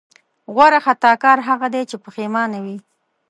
[0.53, 2.77] غوره خطاکار هغه دی چې پښېمانه وي.